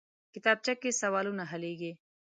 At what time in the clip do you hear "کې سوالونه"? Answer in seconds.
0.81-1.43